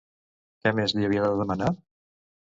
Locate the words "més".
0.79-0.95